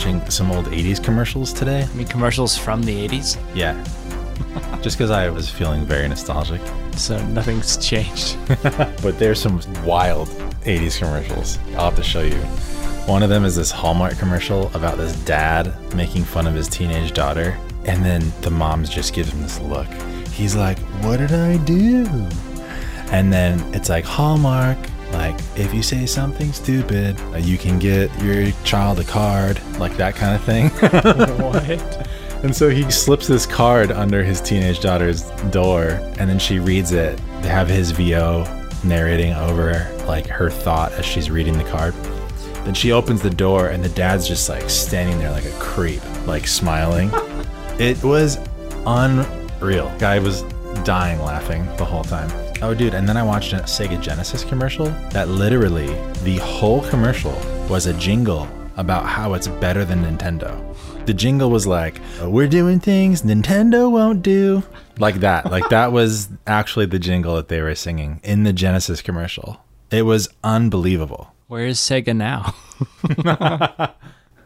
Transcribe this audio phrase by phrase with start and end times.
[0.00, 1.82] watching some old 80s commercials today.
[1.82, 3.76] I mean, commercials from the 80s, Yeah.
[4.82, 6.62] Just because I was feeling very nostalgic.
[6.96, 8.38] so nothing's changed.
[9.02, 10.28] But there's some wild
[10.64, 11.58] 80s commercials.
[11.76, 12.38] I'll have to show you.
[13.06, 17.12] One of them is this Hallmark commercial about this dad making fun of his teenage
[17.12, 17.58] daughter.
[17.84, 19.86] And then the mom just gives him this look.
[20.32, 22.06] He's like, What did I do?
[23.12, 24.78] And then it's like, Hallmark,
[25.12, 29.96] like, if you say something stupid, uh, you can get your child a card, like
[29.96, 30.68] that kind of thing.
[31.40, 32.08] what?
[32.42, 36.92] And so he slips this card under his teenage daughter's door, and then she reads
[36.92, 37.20] it.
[37.42, 38.44] They have his VO
[38.82, 41.94] narrating over like her thought as she's reading the card.
[42.64, 46.02] Then she opens the door, and the dad's just like standing there like a creep,
[46.26, 47.10] like smiling.
[47.78, 48.38] it was
[48.86, 49.92] unreal.
[49.98, 50.42] Guy was
[50.84, 52.30] dying laughing the whole time.
[52.62, 52.92] Oh, dude!
[52.92, 55.86] And then I watched a Sega Genesis commercial that literally
[56.24, 57.32] the whole commercial
[57.70, 60.62] was a jingle about how it's better than Nintendo.
[61.06, 64.62] The jingle was like, "We're doing things Nintendo won't do,"
[64.98, 65.50] like that.
[65.50, 69.64] Like that was actually the jingle that they were singing in the Genesis commercial.
[69.90, 71.32] It was unbelievable.
[71.48, 72.54] Where is Sega now?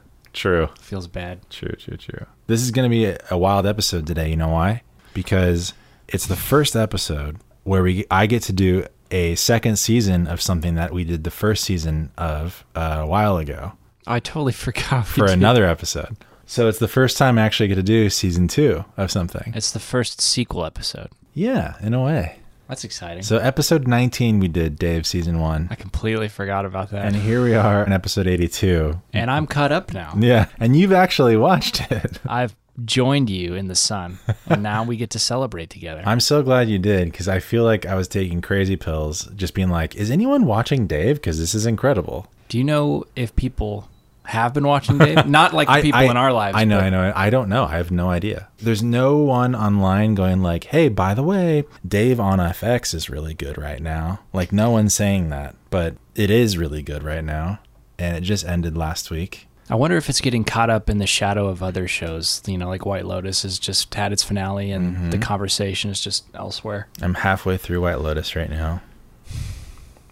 [0.33, 0.69] True.
[0.81, 1.49] Feels bad.
[1.51, 2.27] True, true, true.
[2.47, 4.31] This is going to be a, a wild episode today.
[4.31, 4.83] You know why?
[5.13, 5.75] Because
[6.09, 10.75] it's the first episode where we I get to do a second season of something
[10.77, 13.73] that we did the first season of uh, a while ago
[14.07, 15.07] I totally forgot.
[15.07, 16.17] for did- another episode.
[16.47, 19.53] So it's the first time I actually get to do season two of something.
[19.57, 21.09] It's the first sequel episode.
[21.33, 22.37] Yeah, in a way.
[22.69, 23.23] That's exciting.
[23.23, 25.69] So episode 19 we did Dave season 1.
[25.71, 27.05] I completely forgot about that.
[27.07, 29.01] And And, here we are in episode 82.
[29.15, 30.15] And I'm caught up now.
[30.19, 32.19] Yeah, and you've actually watched it.
[32.27, 32.55] I've
[32.85, 36.03] joined you in the sun, and now we get to celebrate together.
[36.05, 39.55] I'm so glad you did because I feel like I was taking crazy pills, just
[39.55, 41.17] being like, "Is anyone watching Dave?
[41.17, 43.89] Because this is incredible." Do you know if people
[44.25, 45.27] have been watching Dave?
[45.27, 46.57] Not like the people in our lives.
[46.57, 47.13] I know, but I know.
[47.15, 47.65] I don't know.
[47.65, 48.49] I have no idea.
[48.59, 53.35] There's no one online going like, "Hey, by the way, Dave on FX is really
[53.35, 57.61] good right now." Like, no one's saying that, but it is really good right now,
[57.99, 59.47] and it just ended last week.
[59.71, 62.43] I wonder if it's getting caught up in the shadow of other shows.
[62.47, 65.11] You know, like White Lotus has just had its finale, and Mm-hmm.
[65.11, 66.89] the conversation is just elsewhere.
[67.01, 68.83] I'm halfway through White Lotus right now,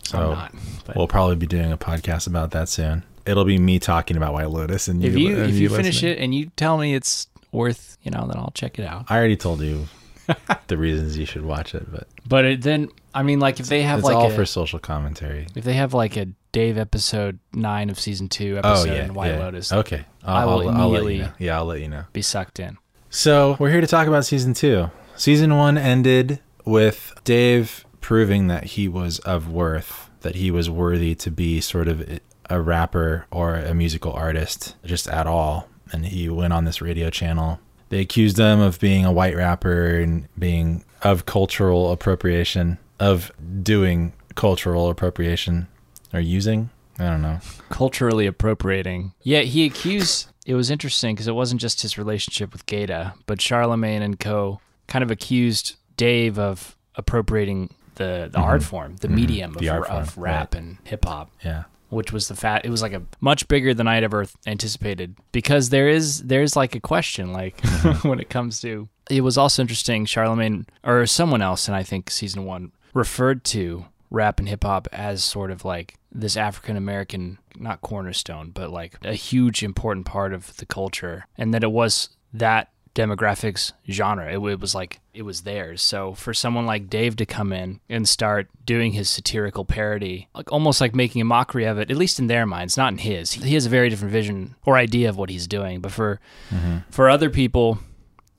[0.05, 0.55] so I'm not.
[0.97, 3.05] We'll probably be doing a podcast about that soon.
[3.25, 6.13] It'll be me talking about White Lotus, and if you and if you finish listening.
[6.13, 9.05] it and you tell me it's worth, you know, then I'll check it out.
[9.09, 9.87] I already told you
[10.67, 13.83] the reasons you should watch it, but But it, then, I mean, like if they
[13.83, 15.47] have it's like all a, for social commentary.
[15.55, 19.05] if they have like a Dave episode nine of season two oh, episode oh yeah,
[19.05, 19.39] in White yeah.
[19.39, 21.33] Lotus, Okay, I I'll, I'll, I'll let you know.
[21.39, 22.05] Yeah, I'll let you know.
[22.13, 22.77] be sucked in.
[23.09, 24.91] So we're here to talk about season two.
[25.17, 31.15] Season one ended with Dave proving that he was of worth, that he was worthy
[31.15, 32.21] to be sort of
[32.51, 35.69] a rapper or a musical artist, just at all.
[35.91, 37.61] And he went on this radio channel.
[37.89, 43.33] They accused him of being a white rapper and being of cultural appropriation, of
[43.63, 45.69] doing cultural appropriation
[46.13, 46.71] or using.
[46.99, 47.41] I don't know.
[47.71, 49.13] culturally appropriating.
[49.23, 50.29] Yeah, he accused.
[50.47, 54.61] It was interesting because it wasn't just his relationship with Gata, but Charlamagne and Co.
[54.89, 59.61] kind of accused Dave of appropriating the the art form, the medium Mm-hmm.
[59.61, 61.31] The of, art of form, rap and hip hop.
[61.45, 61.65] Yeah.
[61.89, 62.65] Which was the fat?
[62.65, 66.75] It was like a much bigger than I'd ever anticipated because there is there's like
[66.75, 68.09] a question like Mm-hmm.
[68.09, 68.89] when it comes to.
[69.11, 70.07] It was also interesting.
[70.07, 74.87] Charlamagne or someone else, and I think season one referred to rap and hip hop
[74.93, 80.33] as sort of like this African American, not cornerstone, but like a huge important part
[80.33, 84.27] of the culture, and that it was that demographics genre.
[84.27, 85.83] It, it was like it was theirs.
[85.83, 90.53] So for someone like Dave to come in and start doing his satirical parody, like
[90.53, 93.33] almost like making a mockery of it, at least in their minds, not in his.
[93.33, 95.81] He has a very different vision or idea of what he's doing.
[95.81, 96.21] But for
[96.51, 96.79] mm-hmm.
[96.91, 97.79] for other people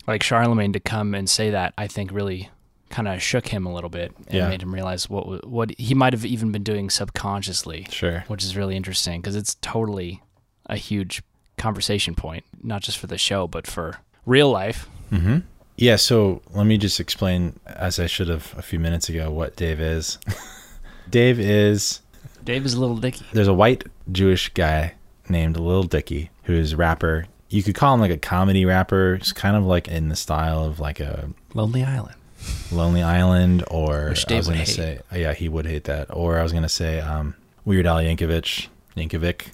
[0.07, 2.49] like Charlamagne to come and say that, I think really
[2.93, 4.49] kind of shook him a little bit and Yeah.
[4.49, 8.23] made him realize what what he might have even been doing subconsciously, Sure.
[8.27, 10.21] which is really interesting because it's totally
[10.67, 11.23] a huge
[11.57, 14.87] conversation point, not just for the show but for real life.
[15.11, 15.39] Mm-hmm.
[15.75, 19.55] Yeah, so let me just explain, as I should have a few minutes ago, what
[19.55, 20.19] Dave is.
[21.09, 21.99] Dave is
[22.43, 23.25] Dave is a Lil Dicky.
[23.33, 24.93] there's a white Jewish guy
[25.29, 27.25] named Lil Dicky who's a rapper.
[27.49, 29.15] You could call him like a comedy rapper.
[29.15, 32.15] It's kind of like in the style of like a Lonely Island.
[32.71, 34.67] Lonely Island, or Which I was gonna hate.
[34.67, 36.07] say, yeah, he would hate that.
[36.15, 37.35] Or I was gonna say, um,
[37.65, 38.67] Weird Al Yankovic,
[38.97, 39.47] Yankovic,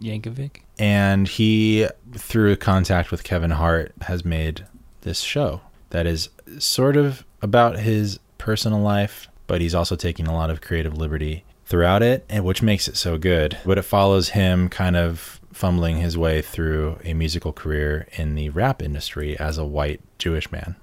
[0.00, 0.56] Yankovic.
[0.78, 4.64] and he through contact with Kevin Hart has made
[5.02, 5.60] this show
[5.90, 6.28] that is
[6.58, 11.44] sort of about his personal life but he's also taking a lot of creative liberty
[11.66, 15.96] throughout it and which makes it so good but it follows him kind of fumbling
[15.98, 20.76] his way through a musical career in the rap industry as a white Jewish man.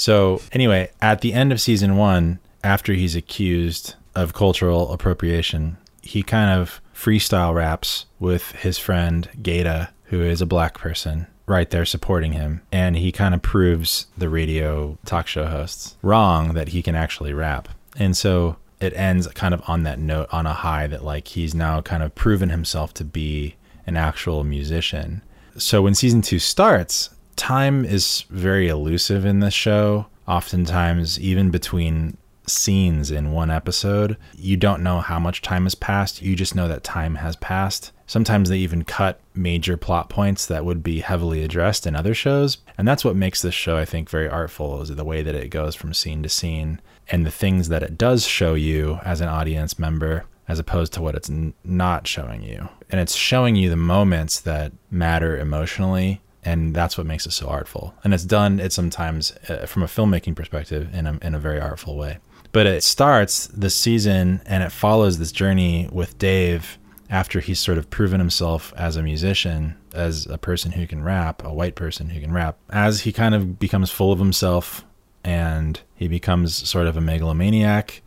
[0.00, 6.22] So, anyway, at the end of season one, after he's accused of cultural appropriation, he
[6.22, 11.84] kind of freestyle raps with his friend Gata, who is a black person, right there
[11.84, 12.62] supporting him.
[12.72, 17.34] And he kind of proves the radio talk show hosts wrong that he can actually
[17.34, 17.68] rap.
[17.94, 21.54] And so it ends kind of on that note, on a high that like he's
[21.54, 23.56] now kind of proven himself to be
[23.86, 25.20] an actual musician.
[25.58, 30.06] So when season two starts, time is very elusive in this show.
[30.28, 36.20] Oftentimes, even between scenes in one episode, you don't know how much time has passed.
[36.20, 37.92] You just know that time has passed.
[38.06, 42.58] Sometimes they even cut major plot points that would be heavily addressed in other shows.
[42.76, 45.48] And that's what makes this show, I think, very artful is the way that it
[45.48, 49.28] goes from scene to scene and the things that it does show you as an
[49.28, 52.68] audience member as opposed to what it's n- not showing you.
[52.90, 57.48] And it's showing you the moments that matter emotionally and that's what makes it so
[57.48, 57.94] artful.
[58.02, 61.60] And it's done it sometimes uh, from a filmmaking perspective in a, in a very
[61.60, 62.18] artful way.
[62.52, 66.78] But it starts this season and it follows this journey with Dave
[67.08, 71.44] after he's sort of proven himself as a musician, as a person who can rap,
[71.44, 72.56] a white person who can rap.
[72.70, 74.84] As he kind of becomes full of himself
[75.24, 78.02] and he becomes sort of a megalomaniac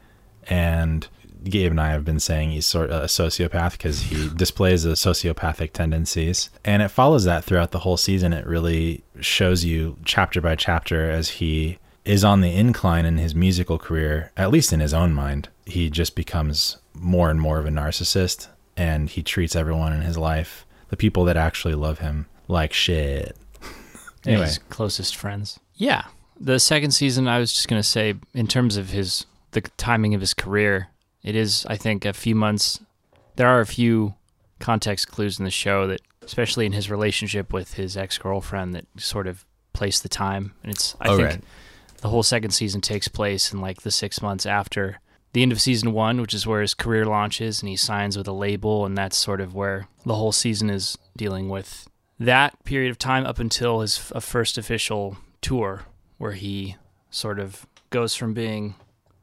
[0.47, 1.07] and
[1.43, 4.91] Gabe and I have been saying he's sort of a sociopath because he displays the
[4.91, 6.49] sociopathic tendencies.
[6.63, 8.33] And it follows that throughout the whole season.
[8.33, 13.33] It really shows you chapter by chapter as he is on the incline in his
[13.33, 15.49] musical career, at least in his own mind.
[15.65, 20.17] He just becomes more and more of a narcissist and he treats everyone in his
[20.17, 23.37] life, the people that actually love him, like shit.
[24.25, 25.59] anyway, his closest friends.
[25.75, 26.05] Yeah.
[26.39, 30.13] The second season, I was just going to say, in terms of his, the timing
[30.15, 30.89] of his career,
[31.23, 32.79] it is, I think, a few months.
[33.35, 34.15] There are a few
[34.59, 38.85] context clues in the show that, especially in his relationship with his ex girlfriend, that
[38.97, 40.53] sort of place the time.
[40.63, 41.43] And it's, I Oh, think, right.
[42.01, 44.99] the whole second season takes place in like the six months after
[45.33, 48.27] the end of season one, which is where his career launches and he signs with
[48.27, 51.87] a label, and that's sort of where the whole season is dealing with
[52.19, 55.83] that period of time up until his f- first official tour,
[56.19, 56.75] where he
[57.09, 58.75] sort of goes from being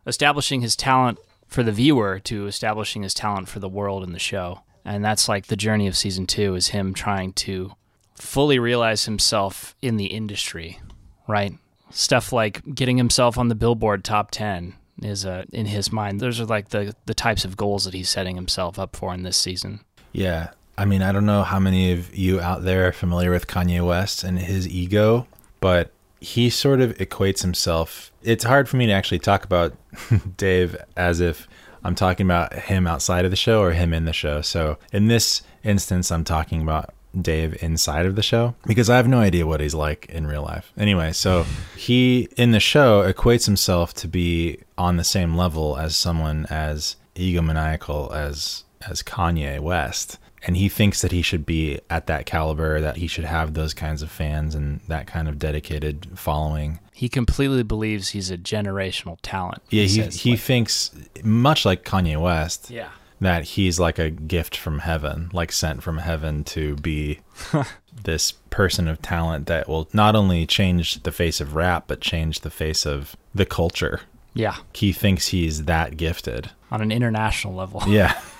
[0.06, 1.18] establishing his talent
[1.50, 4.62] for the viewer to establishing his talent for the world in the show.
[4.84, 7.72] And that's like the journey of season two is him trying to
[8.14, 10.80] fully realize himself in the industry,
[11.28, 11.52] right?
[11.90, 16.20] Stuff like getting himself on the Billboard top 10 is uh, in his mind.
[16.20, 19.24] Those are like the, the types of goals that he's setting himself up for in
[19.24, 19.80] this season.
[20.12, 20.50] Yeah.
[20.78, 23.84] I mean, I don't know how many of you out there are familiar with Kanye
[23.84, 25.26] West and his ego,
[25.60, 25.90] but
[26.20, 28.12] he sort of equates himself.
[28.22, 29.74] It's hard for me to actually talk about
[30.36, 31.48] Dave as if
[31.82, 34.42] I'm talking about him outside of the show or him in the show.
[34.42, 39.08] So in this instance, I'm talking about Dave inside of the show because I have
[39.08, 40.72] no idea what he's like in real life.
[40.76, 41.44] Anyway, so
[41.76, 46.96] he in the show equates himself to be on the same level as someone as
[47.16, 50.18] egomaniacal as as Kanye West.
[50.46, 53.74] And he thinks that he should be at that caliber, that he should have those
[53.74, 56.78] kinds of fans and that kind of dedicated following.
[56.92, 59.62] He completely believes he's a generational talent.
[59.70, 60.90] Yeah, he, says, he like- thinks
[61.22, 62.88] much like Kanye West yeah.
[63.20, 67.20] that he's like a gift from heaven, like sent from heaven to be
[68.04, 72.40] this person of talent that will not only change the face of rap, but change
[72.40, 74.00] the face of the culture.
[74.32, 74.56] Yeah.
[74.72, 76.50] He thinks he's that gifted.
[76.70, 77.82] On an international level.
[77.86, 78.18] Yeah.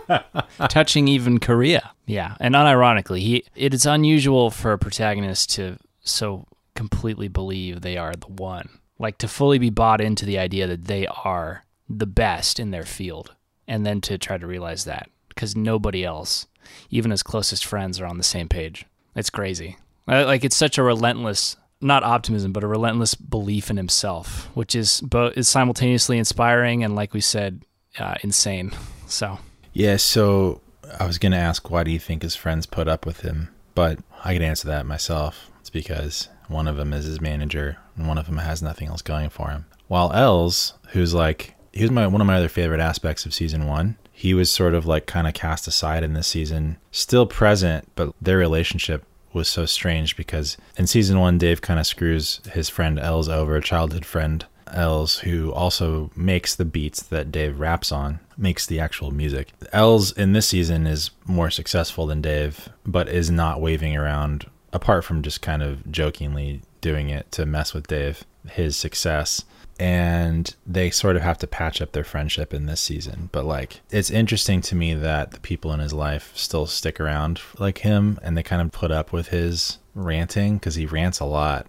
[0.68, 1.92] touching even Korea.
[2.06, 7.96] Yeah, and unironically, he it is unusual for a protagonist to so completely believe they
[7.96, 8.68] are the one,
[8.98, 12.84] like to fully be bought into the idea that they are the best in their
[12.84, 13.34] field,
[13.68, 16.46] and then to try to realize that because nobody else,
[16.90, 18.86] even his closest friends, are on the same page.
[19.14, 19.76] It's crazy.
[20.06, 21.56] Like it's such a relentless.
[21.84, 26.94] Not optimism, but a relentless belief in himself, which is both is simultaneously inspiring and,
[26.94, 27.64] like we said,
[27.98, 28.70] uh, insane.
[29.08, 29.40] So
[29.72, 30.60] Yeah, so
[30.98, 33.48] I was going to ask why do you think his friends put up with him?
[33.74, 35.50] But I could answer that myself.
[35.60, 39.02] It's because one of them is his manager and one of them has nothing else
[39.02, 39.66] going for him.
[39.88, 43.66] While Elz, who's like he was my one of my other favorite aspects of season
[43.66, 47.88] 1, he was sort of like kind of cast aside in this season, still present,
[47.94, 52.68] but their relationship was so strange because in season 1 Dave kind of screws his
[52.68, 57.92] friend Elz over, a childhood friend Elz, who also makes the beats that Dave raps
[57.92, 59.48] on, makes the actual music.
[59.72, 65.04] Elz in this season is more successful than Dave, but is not waving around, apart
[65.04, 69.44] from just kind of jokingly doing it to mess with Dave, his success.
[69.78, 73.28] and they sort of have to patch up their friendship in this season.
[73.32, 77.40] But like, it's interesting to me that the people in his life still stick around
[77.58, 81.24] like him, and they kind of put up with his ranting because he rants a
[81.24, 81.66] lot.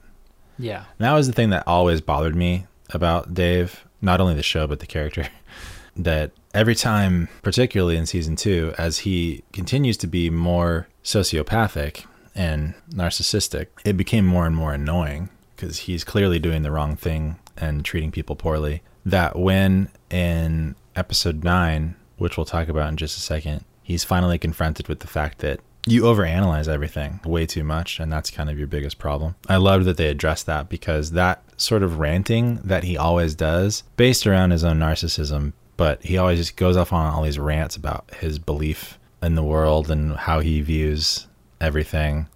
[0.59, 0.85] Yeah.
[0.99, 4.67] And that was the thing that always bothered me about Dave, not only the show
[4.67, 5.27] but the character.
[5.95, 12.73] that every time, particularly in season two, as he continues to be more sociopathic and
[12.89, 17.85] narcissistic, it became more and more annoying because he's clearly doing the wrong thing and
[17.85, 18.81] treating people poorly.
[19.05, 24.37] That when in episode nine, which we'll talk about in just a second, he's finally
[24.37, 28.57] confronted with the fact that you overanalyze everything way too much, and that's kind of
[28.57, 29.35] your biggest problem.
[29.49, 33.83] I loved that they addressed that because that sort of ranting that he always does,
[33.97, 37.75] based around his own narcissism, but he always just goes off on all these rants
[37.75, 41.27] about his belief in the world and how he views
[41.59, 42.27] everything.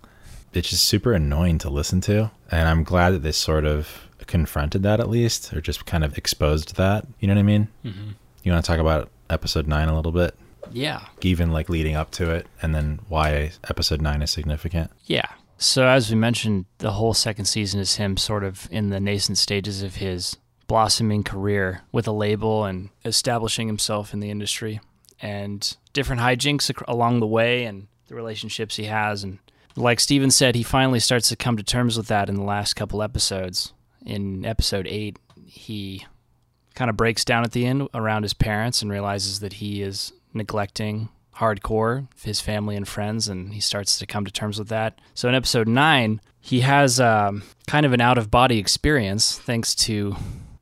[0.54, 2.32] It's just super annoying to listen to.
[2.50, 6.18] And I'm glad that they sort of confronted that at least, or just kind of
[6.18, 7.06] exposed that.
[7.20, 7.68] You know what I mean?
[7.86, 8.12] Mm-hmm.
[8.44, 10.36] You want to talk about episode nine a little bit?
[10.72, 11.06] Yeah.
[11.22, 14.92] Even like leading up to it, and then why episode nine is significant.
[15.06, 15.28] Yeah.
[15.58, 19.38] So as we mentioned, the whole second season is him sort of in the nascent
[19.38, 24.80] stages of his blossoming career with a label and establishing himself in the industry
[25.22, 29.40] and different hijinks along the way and the relationships he has and
[29.76, 32.76] like Steven said he finally starts to come to terms with that in the last
[32.76, 33.74] couple episodes
[34.06, 36.06] in episode 8 he
[36.76, 40.12] kind of breaks down at the end around his parents and realizes that he is
[40.34, 45.00] neglecting hardcore his family and friends and he starts to come to terms with that.
[45.14, 49.76] So in episode 9 he has um, kind of an out of body experience thanks
[49.76, 50.16] to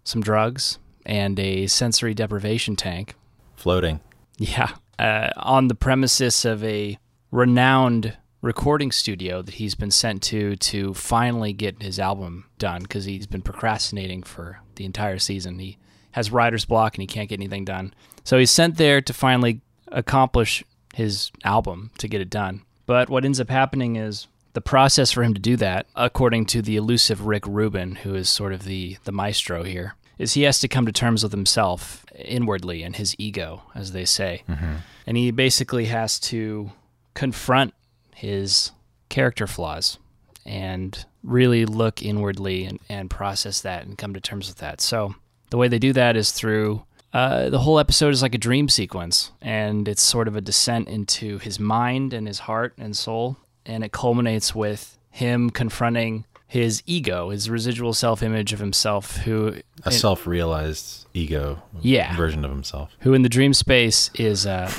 [0.03, 3.15] some drugs and a sensory deprivation tank.
[3.55, 3.99] Floating.
[4.37, 4.71] yeah.
[4.97, 6.97] Uh, on the premises of a
[7.31, 13.05] renowned recording studio that he's been sent to to finally get his album done because
[13.05, 15.59] he's been procrastinating for the entire season.
[15.59, 15.77] He
[16.15, 17.93] has writer's block and he can't get anything done
[18.25, 22.63] so he's sent there to finally accomplish his album to get it done.
[22.87, 26.61] But what ends up happening is the process for him to do that, according to
[26.61, 30.59] the elusive Rick Rubin, who is sort of the, the maestro here, is he has
[30.59, 34.43] to come to terms with himself inwardly and his ego, as they say.
[34.49, 34.75] Mm-hmm.
[35.05, 36.71] And he basically has to
[37.13, 37.73] confront
[38.15, 38.71] his
[39.09, 39.99] character flaws
[40.45, 44.81] and really look inwardly and, and process that and come to terms with that.
[44.81, 45.15] So
[45.49, 46.83] the way they do that is through
[47.13, 50.87] uh, the whole episode is like a dream sequence, and it's sort of a descent
[50.89, 56.83] into his mind and his heart and soul, and it culminates with him confronting his
[56.85, 62.15] ego, his residual self-image of himself, who A self realized ego Yeah.
[62.17, 62.91] version of himself.
[62.99, 64.69] who in the dream space is uh,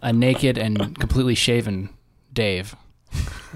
[0.00, 1.90] a naked and completely shaven
[2.32, 2.74] Dave.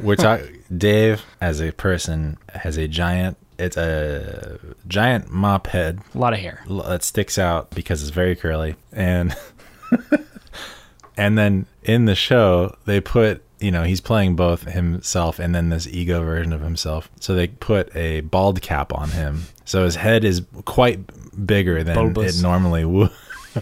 [0.02, 6.19] We're talking Dave as a person has a giant it's a giant mop head A
[6.19, 6.62] lot of hair.
[6.69, 9.35] that sticks out because it's very curly and
[11.17, 15.69] and then in the show they put you know he's playing both himself and then
[15.71, 19.97] this ego version of himself so they put a bald cap on him so his
[19.97, 21.00] head is quite
[21.47, 22.38] bigger than Bulbous.
[22.38, 23.11] it normally would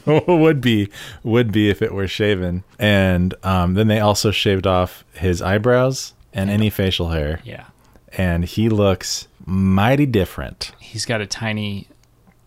[0.06, 0.90] would be
[1.22, 6.12] would be if it were shaven and um, then they also shaved off his eyebrows
[6.34, 7.64] and any facial hair Yeah.
[8.12, 11.88] and he looks mighty different He's got a tiny,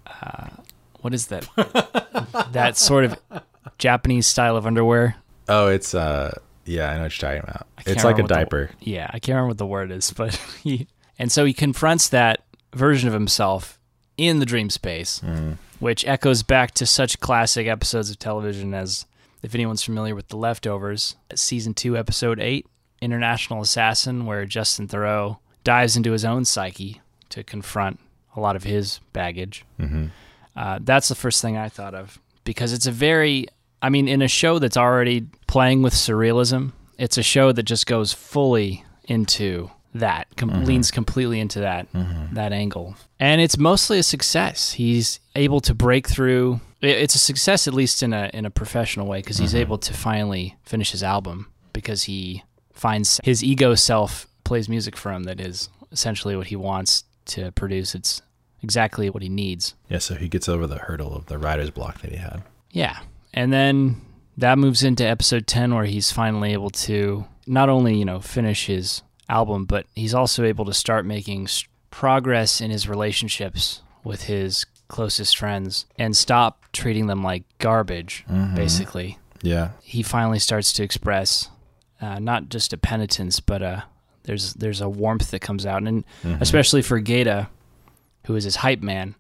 [0.06, 0.48] uh,
[1.02, 1.48] what is that?
[2.52, 3.18] that sort of
[3.78, 5.16] Japanese style of underwear.
[5.48, 7.68] Oh, it's uh yeah, I know what you're talking about.
[7.88, 8.70] It's like a what the- diaper.
[8.80, 10.88] Yeah, I can't remember what the word is, but he
[11.18, 12.44] and so he confronts that
[12.76, 13.80] version of himself
[14.18, 15.22] in the dream space,
[15.80, 19.06] which echoes back to such classic episodes of television as
[19.42, 22.68] if anyone's familiar with The Leftovers, season 2 episode 8,
[23.02, 28.00] International Assassin where Justin Theroux dives into his own psyche to confront
[28.36, 29.66] a lot of his baggage.
[29.80, 30.08] hmm
[30.56, 33.46] Uh, that's the first thing I thought of because it's a very,
[33.82, 37.86] I mean, in a show that's already playing with surrealism, it's a show that just
[37.86, 41.88] goes fully into that, com- leans completely into that
[42.34, 44.74] that angle, and it's mostly a success.
[44.74, 46.60] He's able to break through.
[46.82, 49.94] It's a success at least in a in a professional way because he's able to
[49.94, 55.40] finally finish his album because he finds his ego self plays music for him that
[55.40, 57.94] is essentially what he wants to produce.
[57.94, 58.24] It's
[58.64, 59.76] exactly what he needs.
[59.90, 62.42] Yeah, so he gets over the hurdle of the writer's block that he had.
[62.72, 62.98] Yeah.
[63.32, 64.02] And then
[64.38, 68.66] that moves into episode 10 where he's finally able to not only, you know, finish
[68.66, 71.48] his album, but he's also able to start making
[71.92, 78.26] progress in his relationships with his closest friends and stop treating them like garbage,
[78.56, 79.20] basically.
[79.44, 79.70] Yeah.
[79.84, 81.50] He finally starts to express
[82.02, 83.84] uh, not just a penitence, but a
[84.30, 86.40] there's there's a warmth that comes out, and mm-hmm.
[86.40, 87.50] especially for Gata,
[88.28, 89.16] who is his hype man,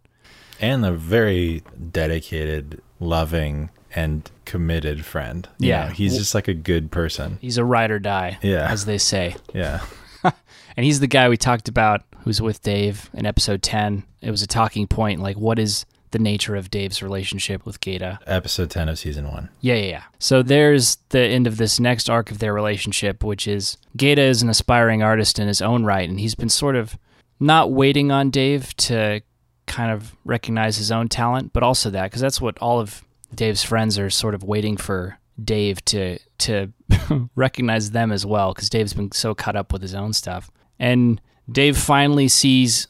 [0.61, 5.49] and a very dedicated, loving, and committed friend.
[5.57, 5.85] You Yeah.
[5.87, 7.39] know, he's just like a good person.
[7.41, 8.71] He's a ride or die, Yeah.
[8.71, 9.35] as they say.
[9.53, 9.81] Yeah.
[10.77, 14.03] And he's the guy we talked about who's with Dave in episode 10.
[14.21, 18.19] It was a talking point like, what is the nature of Dave's relationship with Gata?
[18.25, 19.49] Episode 10 of season one.
[19.61, 20.03] Yeah, yeah, yeah.
[20.19, 24.41] So there's the end of this next arc of their relationship, which is Gata is
[24.41, 26.97] an aspiring artist in his own right, and he's been sort of
[27.39, 29.21] not waiting on Dave to
[29.65, 33.63] kind of recognize his own talent, but also that because that's what all of Dave's
[33.63, 36.73] friends are sort of waiting for Dave to to
[37.35, 40.49] recognize them as well because Dave's been so caught up with his own stuff.
[40.79, 42.87] And Dave finally sees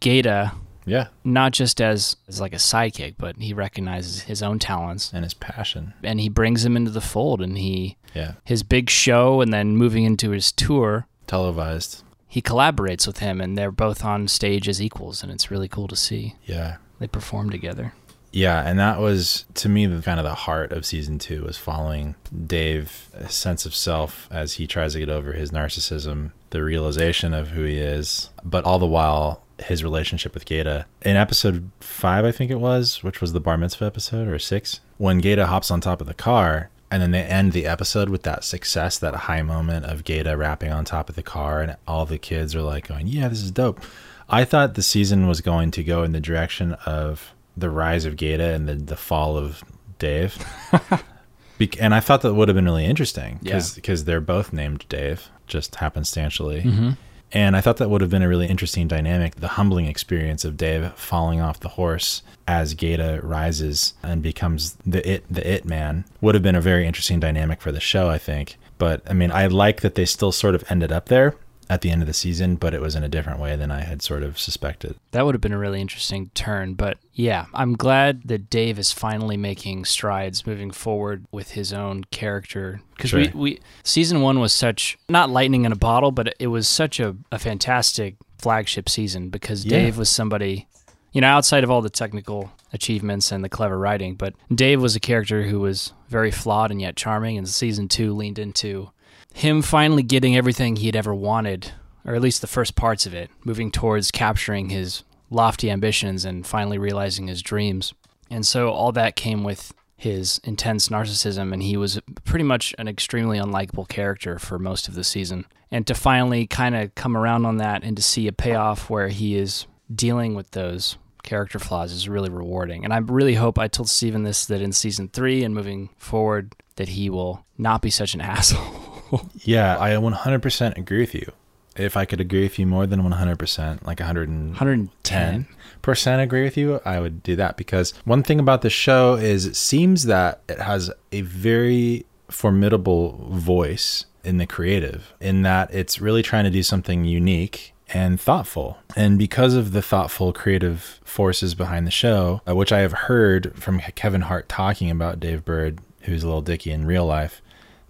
[0.00, 0.52] Gata
[0.86, 1.08] Yeah.
[1.24, 5.34] not just as, as like a sidekick, but he recognizes his own talents And his
[5.34, 5.92] passion.
[6.02, 8.32] and he brings him into the fold and he Yeah.
[8.44, 12.02] his big show and then moving into his tour Televised.
[12.28, 15.88] he collaborates with him and they're both on stage as equals and it's really cool
[15.88, 16.76] to see Yeah.
[17.00, 17.92] they perform together
[18.32, 21.56] Yeah, and that was to me the kind of the heart of season two was
[21.56, 22.14] following
[22.46, 27.32] Dave a sense of self as he tries to get over his narcissism, the realization
[27.34, 30.86] of who he is, but all the while his relationship with Gata.
[31.02, 34.80] In episode five, I think it was, which was the bar mitzvah episode or six,
[34.98, 36.70] when Gata hops on top of the car.
[36.88, 40.70] And then they end the episode with that success, that high moment of Gata rapping
[40.70, 43.50] on top of the car, and all the kids are like going, "Yeah, this is
[43.50, 43.80] dope."
[44.28, 48.16] I thought the season was going to go in the direction of the rise of
[48.16, 49.64] Gata and the, the fall of
[49.98, 50.36] Dave.
[51.58, 53.40] Bec- and I thought that would have been really interesting
[53.74, 56.62] because they're both named Dave, just happenstantially.
[56.62, 56.90] Mm-hmm.
[57.36, 60.56] And I thought that would have been a really interesting dynamic the humbling experience of
[60.56, 66.06] Dave falling off the horse as Gata rises and becomes the it the it man
[66.22, 68.56] would have been a very interesting dynamic for the show, I think.
[68.78, 71.34] But I mean, I like that they still sort of ended up there
[71.68, 73.80] at the end of the season, but it was in a different way than I
[73.80, 74.94] had sort of suspected.
[75.10, 78.92] that would have been a really interesting turn but yeah i'm glad that dave is
[78.92, 83.20] finally making strides moving forward with his own character because Sure.
[83.20, 87.00] we, we season one was such not lightning in a bottle but it was such
[87.00, 89.78] a, a fantastic flagship season because Yeah.
[89.78, 90.66] dave was somebody
[91.12, 94.94] you know outside of all the technical achievements and the clever writing but dave was
[94.96, 98.90] a character who was very flawed and yet charming and season two leaned into
[99.36, 101.72] him finally getting everything he had ever wanted,
[102.06, 106.46] or at least the first parts of it, moving towards capturing his lofty ambitions and
[106.46, 107.92] finally realizing his dreams.
[108.30, 112.88] And so all that came with his intense narcissism, and he was pretty much an
[112.88, 115.44] extremely unlikable character for most of the season.
[115.70, 119.08] And to finally kind of come around on that and to see a payoff where
[119.08, 122.84] he is dealing with those character flaws is really rewarding.
[122.84, 126.54] And I really hope I told Steven this that in season three and moving forward
[126.76, 128.85] that he will not be such an asshole.
[129.44, 131.32] Yeah, I 100% agree with you.
[131.76, 135.46] If I could agree with you more than 100%, like 110 110.
[135.82, 139.44] percent agree with you, I would do that because one thing about the show is
[139.44, 146.00] it seems that it has a very formidable voice in the creative, in that it's
[146.00, 148.78] really trying to do something unique and thoughtful.
[148.96, 153.54] And because of the thoughtful creative forces behind the show, uh, which I have heard
[153.54, 157.40] from Kevin Hart talking about Dave Burd, who's a Lil Dicky in real life,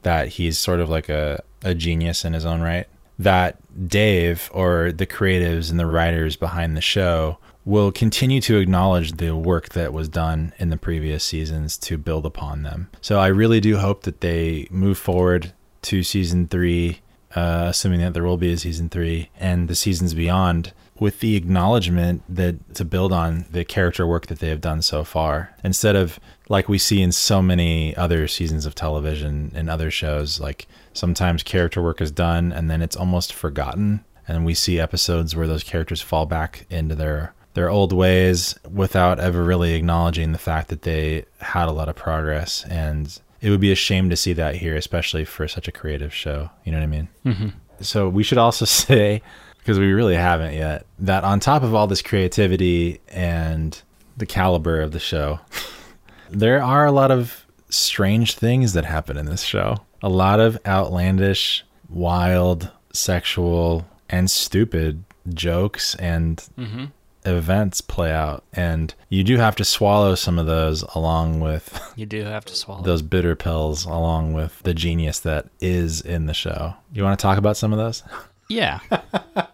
[0.06, 2.86] that he's sort of like a, a genius in his own right.
[3.18, 9.14] That Dave or the creatives and the writers behind the show will continue to acknowledge
[9.14, 12.88] the work that was done in the previous seasons to build upon them.
[13.00, 17.00] So I really do hope that they move forward to season three,
[17.34, 21.36] uh, assuming that there will be a season three and the seasons beyond, with the
[21.36, 25.96] acknowledgement that to build on the character work that they have done so far, instead
[25.96, 30.66] of like we see in so many other seasons of television and other shows, like
[30.92, 35.46] sometimes character work is done and then it's almost forgotten, and we see episodes where
[35.46, 40.68] those characters fall back into their their old ways without ever really acknowledging the fact
[40.68, 44.34] that they had a lot of progress and it would be a shame to see
[44.34, 47.48] that here especially for such a creative show you know what i mean Mm-hmm.
[47.80, 49.22] so we should also say
[49.66, 53.82] because we really haven't yet that on top of all this creativity and
[54.16, 55.40] the caliber of the show
[56.30, 60.56] there are a lot of strange things that happen in this show a lot of
[60.66, 66.84] outlandish wild sexual and stupid jokes and Mm-hmm.
[67.24, 72.06] events play out and you do have to swallow some of those along with You
[72.06, 72.82] do have to swallow.
[72.82, 77.22] those bitter pills along with the genius that is in the show you want to
[77.22, 78.04] talk about some of those
[78.48, 78.78] yeah.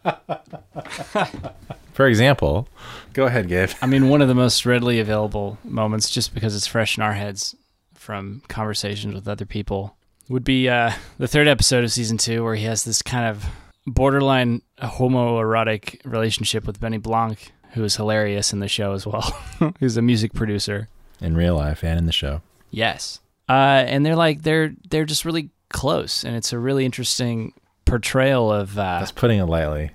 [1.92, 2.68] for example
[3.12, 6.66] go ahead gabe I mean, one of the most readily available moments, just because it's
[6.66, 7.54] fresh in our heads
[7.94, 9.96] from conversations with other people,
[10.28, 13.44] would be uh, the third episode of season two, where he has this kind of
[13.86, 19.22] borderline homoerotic relationship with Benny Blanco, who is hilarious in the show as well,
[19.80, 20.88] who's a music producer.
[21.20, 22.42] In real life and in the show.
[22.70, 23.20] Yes.
[23.48, 27.52] Uh, and they're like they're they're just really close, and it's a really interesting
[27.84, 29.90] portrayal of uh, That's putting it lightly.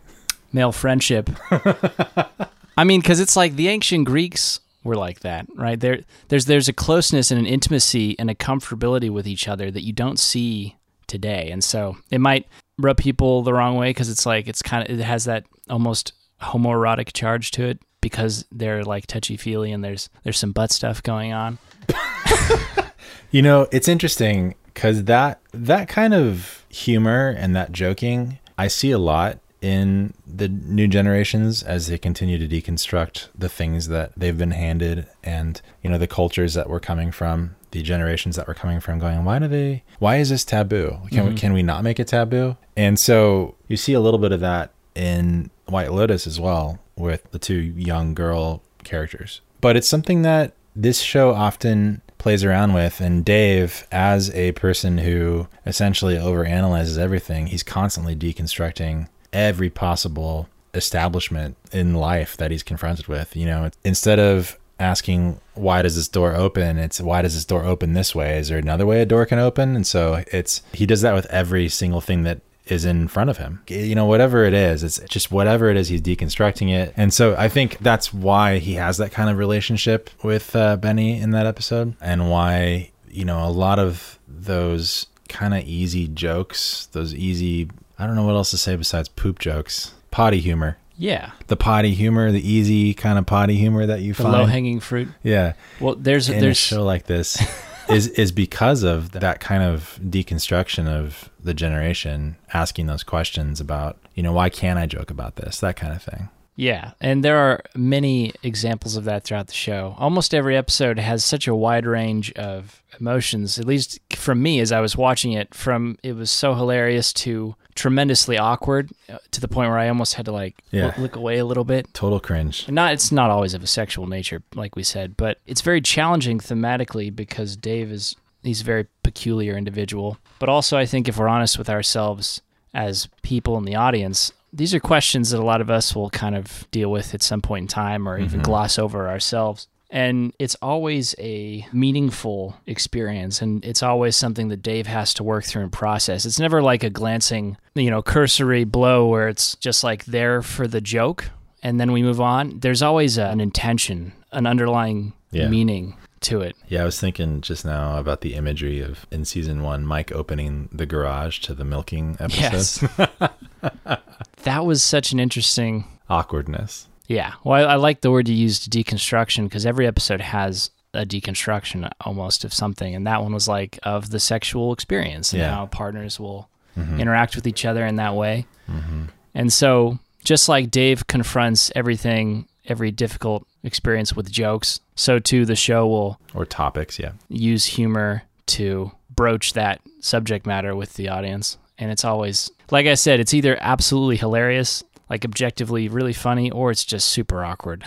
[0.54, 1.30] Male friendship.
[2.78, 5.80] I mean, because it's like the ancient Greeks were like that, right?
[5.80, 9.84] There, there's there's a closeness and an intimacy and a comfortability with each other that
[9.84, 10.76] you don't see
[11.08, 14.88] today, and so it might rub people the wrong way because it's like it's kind
[14.88, 19.84] of it has that almost homoerotic charge to it because they're like touchy feely and
[19.84, 21.58] there's there's some butt stuff going on.
[23.32, 28.92] You know, it's interesting because that that kind of humor and that joking I see
[28.92, 34.38] a lot in the new generations as they continue to deconstruct the things that they've
[34.38, 38.54] been handed and you know the cultures that we're coming from the generations that we're
[38.54, 40.98] coming from going why do they why is this taboo?
[41.10, 41.36] Can we mm-hmm.
[41.36, 42.58] can we not make it taboo?
[42.76, 47.30] And so you see a little bit of that in white lotus as well with
[47.32, 49.42] the two young girl characters.
[49.62, 55.00] But it's something that this show often plays around with and Dave as a person
[55.00, 63.08] who essentially overanalyzes everything he's constantly deconstructing every possible establishment in life that he's confronted
[63.08, 67.46] with you know instead of asking why does this door open it's why does this
[67.46, 70.62] door open this way is there another way a door can open and so it's
[70.72, 73.62] he does that with every single thing that is in front of him.
[73.68, 76.94] You know, whatever it is, it's just whatever it is, he's deconstructing it.
[76.98, 81.20] And so I think that's why he has that kind of relationship with uh, Benny
[81.20, 86.88] in that episode, and why, you know, a lot of those kind of easy jokes,
[86.88, 90.78] those easy, I don't know what else to say besides poop jokes, potty humor.
[91.00, 94.34] Yeah, The potty humor, the easy kind of potty humor that you the find.
[94.34, 95.10] low hanging fruit.
[95.22, 95.54] yeah.
[95.80, 97.38] Well, there's In a show like this
[97.90, 103.98] is is because of that kind of deconstruction of the generation asking those questions about,
[104.16, 105.60] you know, why can't I joke about this?
[105.60, 106.30] That kind of thing.
[106.60, 109.96] Yeah, and there are many examples of that throughout the show.
[110.00, 114.72] Almost every episode has such a wide range of emotions, at least from me as
[114.72, 119.48] I was watching it, from it was so hilarious to tremendously awkward uh, to the
[119.48, 120.88] point where I almost had to like Yeah.
[120.88, 121.94] look, look away a little bit.
[121.94, 122.68] Total cringe.
[122.68, 126.40] Not it's not always of a sexual nature like we said, but it's very challenging
[126.40, 130.18] thematically because Dave is he's a very peculiar individual.
[130.40, 132.42] But also I think if we're honest with ourselves
[132.74, 136.36] as people in the audience, these are questions that a lot of us will kind
[136.36, 138.42] of deal with at some point in time or even mm-hmm.
[138.42, 139.68] gloss over ourselves.
[139.90, 145.46] And it's always a meaningful experience, and it's always something that Dave has to work
[145.46, 146.26] through and process.
[146.26, 150.68] It's never like a glancing, you know, cursory blow where it's just like there for
[150.68, 151.30] the joke
[151.64, 152.60] and then we move on.
[152.60, 155.50] There's always a, an intention, an underlying Yeah.
[155.50, 156.56] meaning to it.
[156.68, 160.70] Yeah, I was thinking just now about the imagery of in season one, Mike opening
[160.72, 162.90] the garage to the milking episode.
[163.02, 164.00] Yes.
[164.44, 166.88] that was such an interesting Awkwardness.
[167.08, 167.34] Yeah.
[167.44, 171.90] Well, I, I like the word you used, deconstruction, because every episode has a deconstruction
[172.02, 172.96] almost of something.
[172.96, 175.54] And that one was like of the sexual experience and Yeah.
[175.54, 177.00] how partners will Mhm.
[177.00, 178.46] interact with each other in that way.
[178.70, 179.10] Mhm.
[179.36, 185.56] And so, just like Dave confronts everything, every difficult experience with jokes, so too the
[185.56, 187.12] show will Or topics, yeah.
[187.30, 191.58] use humor to broach that subject matter with the audience.
[191.78, 196.72] And it's always, like I said, it's either absolutely hilarious, like objectively really funny, or
[196.72, 197.86] it's just super awkward.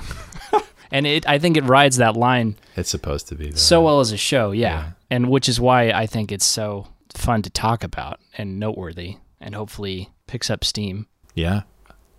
[0.93, 3.51] and it, I think it rides that line It's supposed to be.
[3.51, 3.57] Though.
[3.57, 4.69] so well as a show, yeah.
[4.69, 4.91] Yeah.
[5.11, 9.55] And which is why I think it's so fun to talk about and noteworthy and
[9.55, 11.07] hopefully picks up steam.
[11.35, 11.63] Yeah.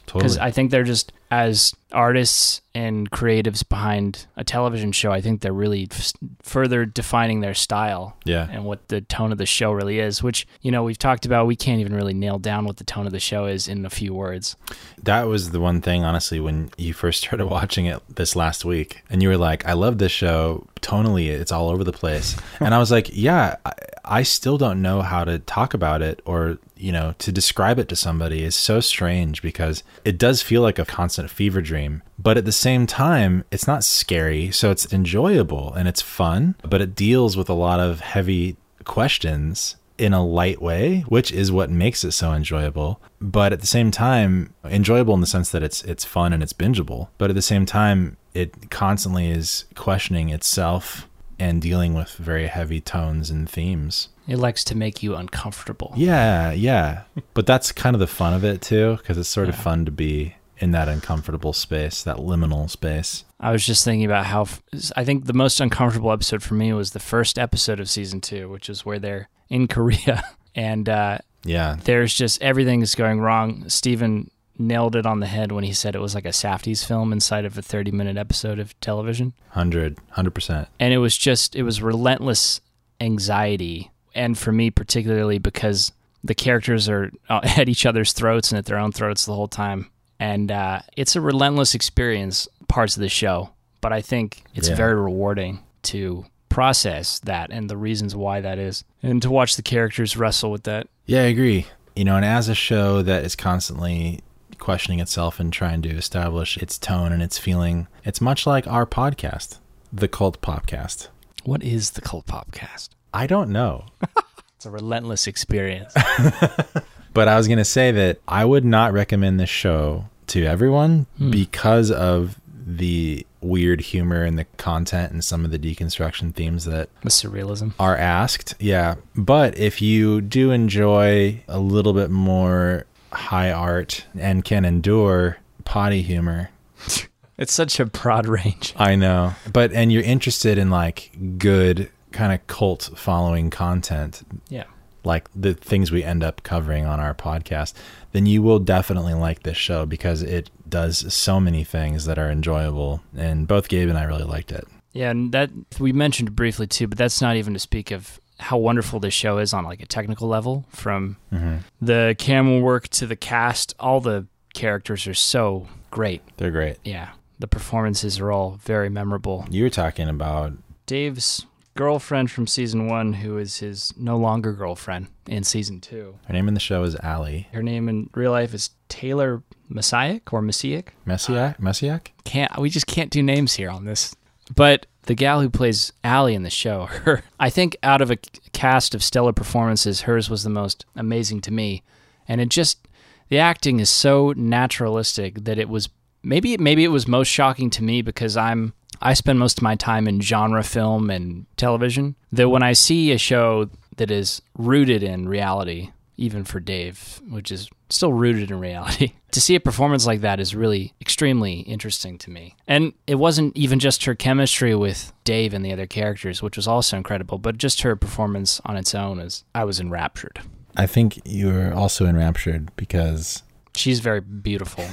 [0.08, 0.24] totally.
[0.24, 5.39] Because I think they're just, as artists and creatives behind a television show, I think
[5.41, 8.48] they're really f- further defining their style yeah.
[8.52, 11.48] and what the tone of the show really is, which, you know, we've talked about.
[11.48, 13.89] We can't even really nail down what the tone of the show is in a
[13.89, 14.58] few words.
[15.04, 19.04] That was the one thing, honestly, when you first started watching it this last week,
[19.10, 20.67] and you were like, "I love this show.
[20.82, 24.82] Tonally, it's all over the place." and I was like, "Yeah, I, I still don't
[24.82, 28.56] know how to talk about it, or you know, to describe it to somebody is
[28.56, 32.88] so strange because it does feel like a constant fever dream, but at the same
[32.88, 37.54] time, it's not scary, so it's enjoyable and it's fun, but it deals with a
[37.54, 43.00] lot of heavy questions." in a light way, which is what makes it so enjoyable.
[43.20, 46.54] But at the same time, enjoyable in the sense that it's it's fun and it's
[46.54, 47.10] bingeable.
[47.20, 51.08] But at the same time, it constantly is questioning itself
[51.38, 54.10] and dealing with very heavy tones and themes.
[54.28, 55.94] It likes to make you uncomfortable.
[55.96, 57.04] Yeah, yeah.
[57.34, 59.92] But that's kind of the fun of it too, because it's sort of fun to
[59.92, 63.26] be in that uncomfortable space, that liminal space.
[63.39, 64.47] I was just thinking about how
[64.95, 68.47] I think the most uncomfortable episode for me was the first episode of season two,
[68.47, 70.24] which is where they're in Korea
[70.56, 73.67] and uh, Yeah, there's just everything is going wrong.
[73.67, 77.12] Steven nailed it on the head when he said it was like a Safdie's film
[77.12, 79.34] inside of a 30 minute episode of television.
[79.54, 80.67] 100, 100%.
[80.80, 82.62] And it was just, it was relentless
[83.00, 83.89] anxiety.
[84.13, 85.91] And for me, particularly because
[86.24, 89.47] the characters are uh, at each other's throats and at their own throats the whole
[89.47, 89.89] time.
[90.22, 93.50] And uh, it's a relentless experience, parts of the show.
[93.82, 94.76] But I think it's Yeah.
[94.76, 99.64] very rewarding to process that and the reasons why that is, and to watch the
[99.64, 100.88] characters wrestle with that.
[101.08, 101.66] Yeah, I agree.
[101.96, 104.20] You know, and as a show that is constantly
[104.60, 108.86] questioning itself and trying to establish its tone and its feeling, it's much like our
[108.86, 109.58] podcast,
[109.92, 111.08] the Cult Popcast.
[111.46, 112.90] What is the Cult Popcast?
[113.14, 113.86] I don't know.
[114.56, 115.92] It's a relentless experience.
[117.14, 121.06] But I was going to say that I would not recommend this show to everyone
[121.17, 121.32] hmm.
[121.32, 126.89] because of the weird humor and the content and some of the deconstruction themes that
[127.04, 127.74] the surrealism.
[127.80, 128.54] are asked.
[128.60, 128.96] Yeah.
[129.15, 136.02] But if you do enjoy a little bit more high art and can endure potty
[136.02, 136.50] humor,
[137.38, 138.76] It's such a broad range.
[138.78, 139.34] I know.
[139.52, 144.65] But and you're interested in like good kind of cult following content, Yeah.
[145.04, 147.74] like the things we end up covering on our podcast,
[148.12, 152.30] then you will definitely like this show because it does so many things that are
[152.32, 153.02] enjoyable.
[153.15, 154.67] And both Gabe and I really liked it.
[154.93, 158.58] Yeah, and that we mentioned briefly too, but that's not even to speak of how
[158.58, 161.58] wonderful this show is on like a technical level from Mm-hmm.
[161.82, 163.74] the camera work to the cast.
[163.80, 166.21] All the characters are so great.
[166.38, 166.78] They're great.
[166.84, 167.12] Yeah.
[167.39, 169.45] The performances are all very memorable.
[169.50, 170.54] You were talking about
[170.86, 171.45] Dave's
[171.76, 176.18] girlfriend from season one, who is his no longer girlfriend in season two.
[176.28, 180.20] her name in the show is Allie Her name in real life is Taylor Messiah
[180.32, 180.84] or Messiah.
[181.08, 181.58] Messiak.
[181.60, 182.08] Messiak.
[182.24, 184.16] can't we just can't do names here on this.
[184.54, 188.18] But the gal who plays Allie in the show, her I think out of a
[188.54, 191.84] cast of stellar performances, hers was the most amazing to me.
[192.28, 192.88] And it just
[193.30, 195.90] the acting is so naturalistic that it was
[196.24, 199.75] maybe maybe it was most shocking to me because I'm I spend most of my
[199.75, 202.15] time in genre film and television.
[202.32, 207.51] Though when I see a show that is rooted in reality, even for Dave, which
[207.51, 212.17] is still rooted in reality, to see a performance like that is really extremely interesting
[212.19, 212.56] to me.
[212.67, 216.67] And it wasn't even just her chemistry with Dave and the other characters, which was
[216.67, 220.41] also incredible, but just her performance on its own is I was enraptured.
[220.77, 223.43] I think you were also enraptured because
[223.75, 224.86] She's very beautiful.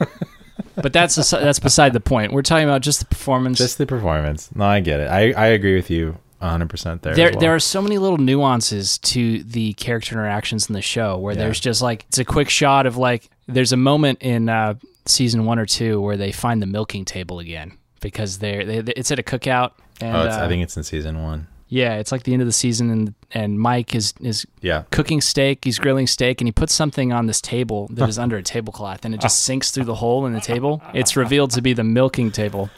[0.76, 2.32] but that's that's beside the point.
[2.32, 3.58] We're talking about just the performance.
[3.58, 4.50] just the performance.
[4.54, 5.08] No, I get it.
[5.10, 7.14] I, I agree with you 100% there.
[7.14, 7.40] there well.
[7.40, 11.44] there are so many little nuances to the character interactions in the show where Yeah.
[11.44, 14.74] there's just like it's a quick shot of like there's a moment in uh,
[15.06, 19.10] season one or two where they find the milking table again because they're they, it's
[19.10, 21.48] at a cookout and oh, uh, I think it's in season one.
[21.68, 24.84] Yeah it's like the end of the season and and Mike is is Yeah.
[24.90, 28.36] cooking steak he's grilling steak and he puts something on this table that is under
[28.38, 31.60] a tablecloth and it just sinks through the hole in the table it's revealed to
[31.62, 32.70] be the milking table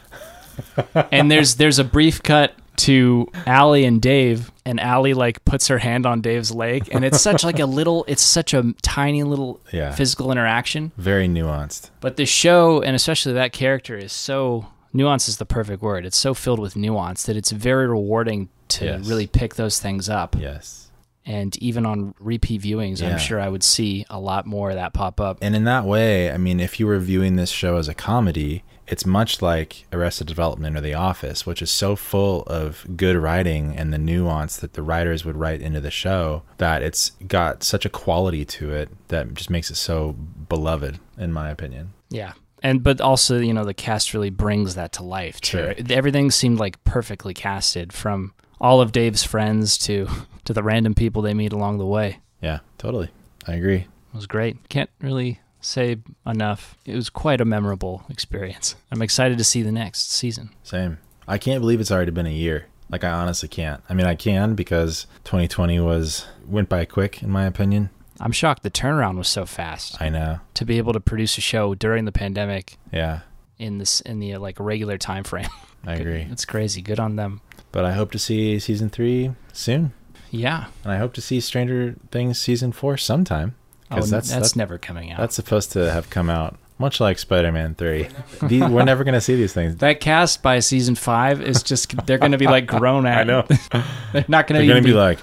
[1.11, 5.77] and there's there's a brief cut to Allie and Dave and Allie like puts her
[5.77, 9.59] hand on Dave's leg and it's such like a little it's such a tiny little
[9.71, 9.91] Yeah.
[9.91, 11.89] physical interaction Very nuanced.
[11.99, 16.17] but the show and especially that character is so nuance is the perfect word it's
[16.17, 19.07] so filled with nuance that it's very rewarding to Yes.
[19.07, 20.89] really pick those things up Yes.
[21.25, 23.11] and even on repeat viewings, Yeah.
[23.11, 25.37] I'm sure I would see a lot more of that pop up.
[25.41, 28.63] And in that way, I mean, if you were viewing this show as a comedy,
[28.87, 33.73] it's much like Arrested Development or The Office, which is so full of good writing
[33.77, 37.85] and the nuance that the writers would write into the show that it's got such
[37.85, 40.13] a quality to it that just makes it so
[40.49, 41.93] beloved, in my opinion.
[42.09, 42.33] Yeah.
[42.63, 45.57] And but also, you know, the cast really brings that to life too.
[45.57, 45.73] Sure.
[45.89, 50.07] Everything seemed like perfectly casted from all of Dave's friends to
[50.45, 52.19] to the random people they meet along the way.
[52.41, 53.09] Yeah, totally.
[53.45, 53.79] I agree.
[53.79, 54.69] It was great.
[54.69, 56.77] Can't really say enough.
[56.85, 58.75] It was quite a memorable experience.
[58.91, 60.49] I'm excited to see the next season.
[60.63, 60.97] Same.
[61.27, 62.65] I can't believe it's already been a year.
[62.89, 63.81] Like I honestly can't.
[63.89, 67.89] I mean, I can because 2020 was went by quick in my opinion.
[68.19, 69.99] I'm shocked the turnaround was so fast.
[70.01, 70.39] I know.
[70.55, 73.21] To be able to produce a show during the pandemic Yeah,
[73.57, 75.49] in this in the like regular time frame.
[75.85, 76.27] I agree.
[76.31, 76.81] It's crazy.
[76.81, 77.41] Good on them.
[77.71, 79.93] But I hope to see season 3 soon.
[80.29, 80.65] Yeah.
[80.83, 83.55] And I hope to see Stranger Things season 4 sometime.
[83.89, 85.19] Oh, that's that's that's never coming out.
[85.19, 88.07] That's supposed to have come out much like Spider-Man 3.
[88.43, 89.75] The- we're never going to see these things.
[89.77, 93.17] that cast by season five is just they're going to be like grown at.
[93.19, 93.41] I know.
[94.13, 95.19] they're not going They're to going to be like,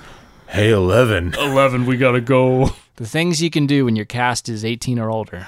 [0.48, 1.86] "Hey, 11." eleven.
[1.86, 2.70] We gotta go.
[2.96, 5.46] The things you can do when your cast is eighteen or older.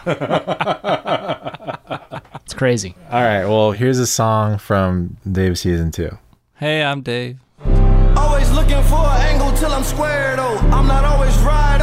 [2.44, 2.94] it's crazy.
[3.10, 6.16] All right, well, here's a song from Dave season 2.
[6.60, 7.38] Hey, I'm Dave.
[8.14, 9.82] Always looking for an angle till I'm
[10.36, 10.58] though.
[10.76, 11.79] I'm not always right